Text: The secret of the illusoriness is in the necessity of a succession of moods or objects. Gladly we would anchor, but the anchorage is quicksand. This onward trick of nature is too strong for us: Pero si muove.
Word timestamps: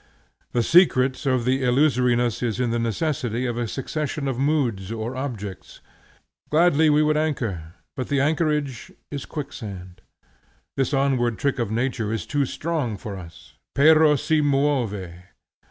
The 0.53 0.63
secret 0.63 1.27
of 1.27 1.45
the 1.45 1.61
illusoriness 1.63 2.41
is 2.41 2.59
in 2.59 2.71
the 2.71 2.79
necessity 2.79 3.45
of 3.45 3.55
a 3.55 3.67
succession 3.67 4.27
of 4.27 4.39
moods 4.39 4.91
or 4.91 5.15
objects. 5.15 5.79
Gladly 6.49 6.89
we 6.89 7.03
would 7.03 7.17
anchor, 7.17 7.75
but 7.95 8.07
the 8.07 8.19
anchorage 8.19 8.91
is 9.11 9.27
quicksand. 9.27 10.01
This 10.75 10.91
onward 10.91 11.37
trick 11.37 11.59
of 11.59 11.69
nature 11.69 12.11
is 12.11 12.25
too 12.25 12.47
strong 12.47 12.97
for 12.97 13.15
us: 13.15 13.53
Pero 13.75 14.15
si 14.15 14.41
muove. 14.41 15.21